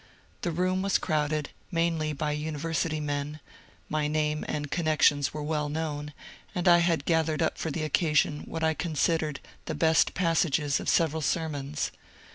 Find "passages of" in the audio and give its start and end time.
10.15-10.89